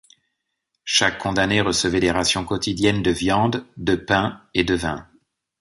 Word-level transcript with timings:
Chaque 0.83 1.19
condamné 1.19 1.61
recevait 1.61 1.99
des 1.99 2.09
rations 2.09 2.43
quotidiennes 2.43 3.03
de 3.03 3.11
viande, 3.11 3.67
de 3.77 3.93
pain 3.95 4.41
et 4.55 4.63
de 4.63 4.73
vin. 4.73 5.07